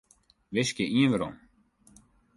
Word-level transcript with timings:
Wiskje 0.53 0.85
ien 0.99 1.11
werom. 1.11 1.35